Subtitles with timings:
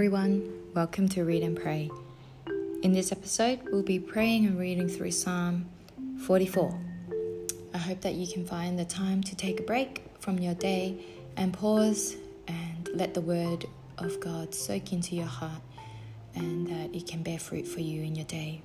[0.00, 0.50] everyone.
[0.74, 1.90] Welcome to Read and Pray.
[2.82, 5.66] In this episode, we'll be praying and reading through Psalm
[6.24, 6.74] 44.
[7.74, 11.04] I hope that you can find the time to take a break from your day
[11.36, 12.16] and pause
[12.48, 13.66] and let the word
[13.98, 15.60] of God soak into your heart
[16.34, 18.62] and that it can bear fruit for you in your day.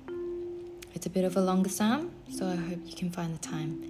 [0.94, 3.82] It's a bit of a longer psalm, so I hope you can find the time.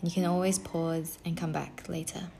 [0.00, 2.30] And you can always pause and come back later.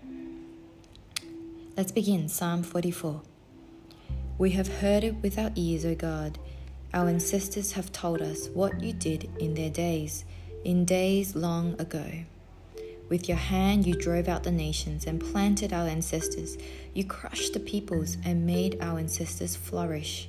[1.76, 3.20] Let's begin Psalm 44.
[4.38, 6.38] We have heard it with our ears, O God.
[6.94, 10.24] Our ancestors have told us what you did in their days,
[10.64, 12.08] in days long ago.
[13.08, 16.56] With your hand you drove out the nations and planted our ancestors.
[16.94, 20.28] You crushed the peoples and made our ancestors flourish.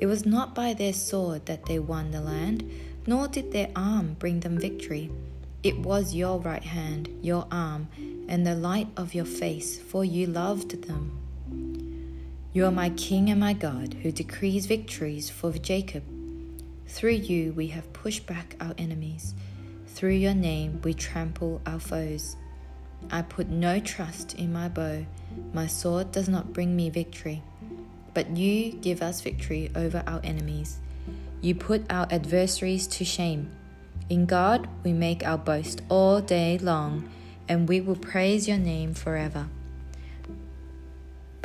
[0.00, 2.68] It was not by their sword that they won the land,
[3.06, 5.08] nor did their arm bring them victory.
[5.62, 7.86] It was your right hand, your arm,
[8.28, 11.25] and the light of your face, for you loved them.
[12.56, 16.02] You are my King and my God, who decrees victories for Jacob.
[16.86, 19.34] Through you we have pushed back our enemies.
[19.88, 22.34] Through your name we trample our foes.
[23.10, 25.04] I put no trust in my bow.
[25.52, 27.42] My sword does not bring me victory.
[28.14, 30.78] But you give us victory over our enemies.
[31.42, 33.50] You put our adversaries to shame.
[34.08, 37.06] In God we make our boast all day long,
[37.50, 39.50] and we will praise your name forever.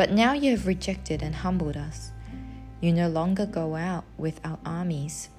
[0.01, 2.09] But now you have rejected and humbled us.
[2.79, 5.29] You no longer go out with our armies.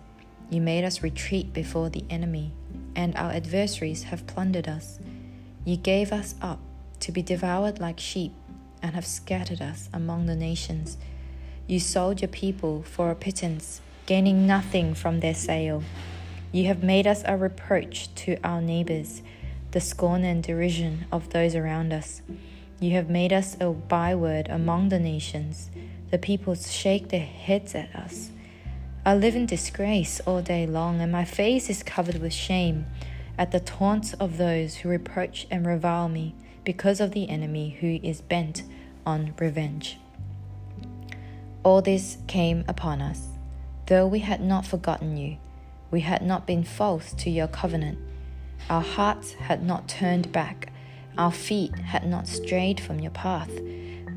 [0.51, 2.53] You made us retreat before the enemy,
[2.95, 5.01] and our adversaries have plundered us.
[5.65, 6.61] You gave us up
[7.01, 8.35] to be devoured like sheep,
[8.81, 10.97] and have scattered us among the nations.
[11.67, 15.83] You sold your people for a pittance, gaining nothing from their sale.
[16.53, 19.23] You have made us a reproach to our neighbors,
[19.73, 22.23] the scorn and derision of those around us.
[22.83, 25.71] You have made us a byword among the nations.
[26.11, 28.33] The peoples shake their heads at us.
[29.07, 32.87] I live in disgrace all day long, and my face is covered with shame
[33.39, 36.35] at the taunts of those who reproach and revile me
[36.65, 38.65] because of the enemy who is bent
[39.07, 40.01] on revenge.
[41.63, 43.29] All this came upon us,
[43.87, 45.37] though we had not forgotten you,
[45.93, 48.01] we had not been false to your covenant,
[48.69, 50.72] our hearts had not turned back
[51.19, 53.51] our feet had not strayed from your path,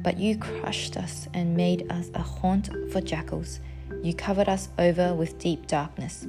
[0.03, 3.59] but you crushed us and made us a haunt for jackals.
[4.01, 6.28] You covered us over with deep darkness.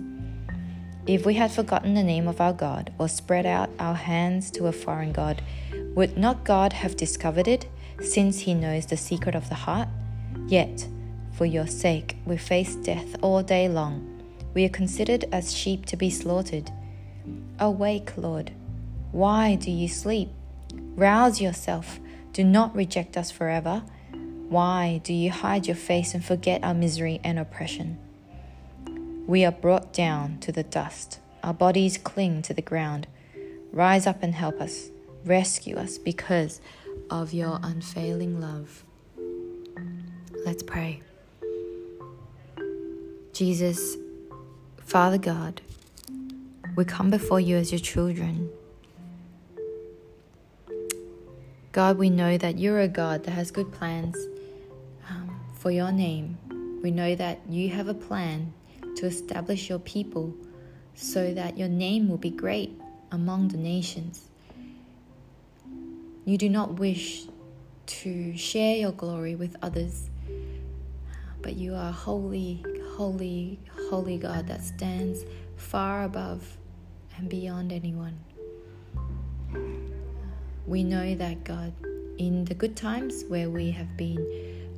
[1.07, 4.67] If we had forgotten the name of our God or spread out our hands to
[4.67, 5.41] a foreign God,
[5.95, 7.69] would not God have discovered it,
[8.03, 9.89] since He knows the secret of the heart?
[10.49, 10.87] Yet,
[11.33, 14.23] for your sake, we face death all day long.
[14.53, 16.71] We are considered as sheep to be slaughtered.
[17.59, 18.53] Awake, Lord.
[19.13, 20.31] Why do you sleep?
[20.97, 22.01] Rouse yourself.
[22.33, 23.83] Do not reject us forever.
[24.49, 27.99] Why do you hide your face and forget our misery and oppression?
[29.27, 31.21] We are brought down to the dust.
[31.43, 33.09] Our bodies cling to the ground.
[33.73, 34.89] Rise up and help us.
[35.25, 36.63] Rescue us because
[37.11, 38.83] of your unfailing love.
[40.47, 41.03] Let's pray.
[43.35, 43.97] Jesus,
[44.79, 45.61] Father God,
[46.75, 48.49] we come before you as your children.
[51.77, 54.17] God, we know that you're a God that has good plans
[55.11, 56.39] um, for your name.
[56.83, 58.55] We know that you have a plan
[58.97, 60.35] to establish your people
[60.95, 62.81] so that your name will be great
[63.13, 64.31] among the nations.
[66.25, 67.27] You do not wish
[67.87, 70.09] to share your glory with others,
[71.43, 72.65] but you are holy,
[72.95, 73.59] holy,
[73.91, 75.27] holy God that stands
[75.57, 76.57] far above
[77.19, 78.19] and beyond anyone.
[80.67, 81.73] We know that God,
[82.19, 84.19] in the good times where we have been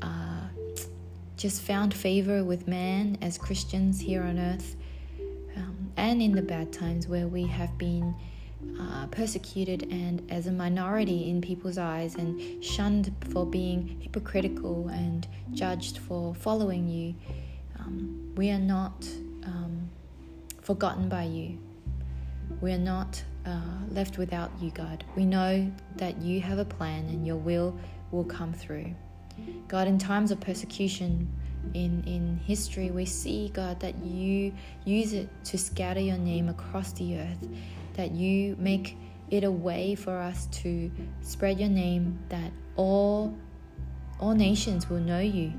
[0.03, 0.49] uh,
[1.37, 4.77] just found favor with man as Christians here on earth,
[5.57, 8.15] um, and in the bad times where we have been
[8.79, 15.27] uh, persecuted and as a minority in people's eyes and shunned for being hypocritical and
[15.53, 17.15] judged for following you,
[17.79, 19.09] um, we are not
[19.45, 19.89] um,
[20.61, 21.59] forgotten by you.
[22.61, 25.05] We are not uh, left without you, God.
[25.17, 27.79] We know that you have a plan and your will
[28.11, 28.95] will come through.
[29.69, 31.31] God, in times of persecution
[31.75, 34.53] in, in history, we see, God, that you
[34.85, 37.49] use it to scatter your name across the earth,
[37.95, 38.97] that you make
[39.31, 43.37] it a way for us to spread your name, that all,
[44.19, 45.53] all nations will know you.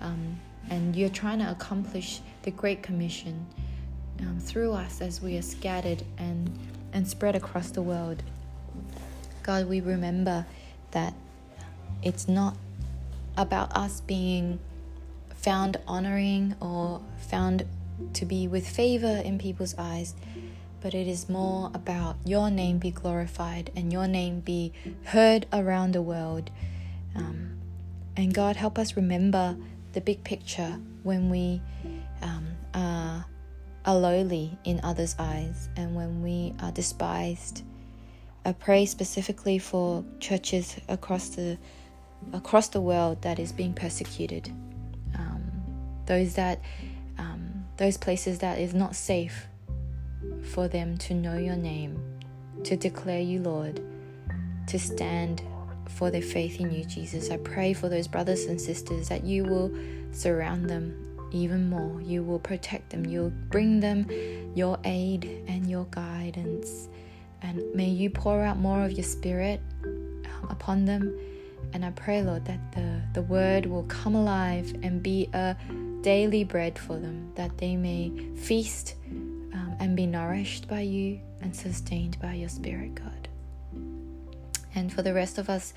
[0.00, 0.38] Um,
[0.70, 3.46] and you're trying to accomplish the Great Commission
[4.20, 6.58] um, through us as we are scattered and
[6.94, 8.22] and spread across the world.
[9.42, 10.46] God, we remember
[10.92, 11.12] that
[12.02, 12.56] it's not
[13.36, 14.60] about us being
[15.34, 17.66] found honoring or found
[18.14, 20.14] to be with favor in people's eyes,
[20.80, 24.72] but it is more about your name be glorified and your name be
[25.04, 26.50] heard around the world.
[27.14, 27.58] Um,
[28.16, 29.56] and God, help us remember
[29.92, 31.60] the big picture when we
[32.22, 33.26] um, are,
[33.84, 37.62] are lowly in others' eyes and when we are despised.
[38.44, 41.58] I pray specifically for churches across the
[42.32, 44.48] across the world that is being persecuted.
[45.14, 45.44] Um,
[46.06, 46.60] those that
[47.18, 49.46] um, those places that is not safe
[50.52, 52.02] for them to know your name,
[52.64, 53.80] to declare you Lord,
[54.68, 55.42] to stand
[55.88, 57.30] for their faith in you, Jesus.
[57.30, 59.74] I pray for those brothers and sisters that you will
[60.12, 62.00] surround them even more.
[62.00, 63.04] You will protect them.
[63.04, 64.06] You'll bring them
[64.54, 66.88] your aid and your guidance.
[67.42, 71.18] And may you pour out more of your spirit um, upon them.
[71.72, 75.56] And I pray, Lord, that the, the word will come alive and be a
[76.02, 81.54] daily bread for them, that they may feast um, and be nourished by you and
[81.54, 83.28] sustained by your spirit, God.
[84.74, 85.72] And for the rest of us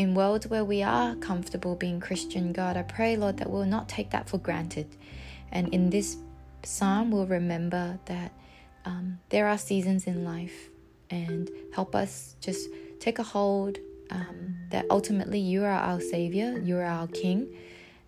[0.00, 3.86] in worlds where we are comfortable being Christian, God, I pray, Lord, that we'll not
[3.86, 4.96] take that for granted.
[5.52, 6.16] And in this
[6.62, 8.32] psalm, we'll remember that
[8.86, 10.70] um, there are seasons in life
[11.10, 13.76] and help us just take a hold
[14.10, 17.54] um, that ultimately you are our Savior, you are our King,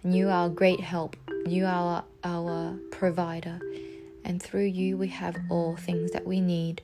[0.03, 1.15] and you are great help,
[1.47, 3.61] you are our provider.
[4.25, 6.81] And through you, we have all things that we need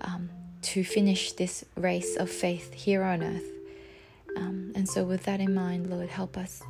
[0.00, 0.30] um,
[0.62, 3.53] to finish this race of faith here on earth.
[4.36, 6.62] Um, and so, with that in mind, Lord, help us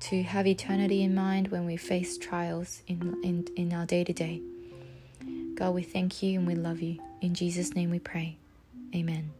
[0.00, 4.12] to have eternity in mind when we face trials in, in, in our day to
[4.12, 4.40] day.
[5.54, 7.02] God, we thank you and we love you.
[7.20, 8.38] In Jesus' name we pray.
[8.94, 9.30] Amen.